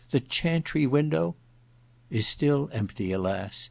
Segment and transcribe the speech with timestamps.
[0.07, 1.35] * The chantry window?'
[1.87, 3.59] * Is still empty, alas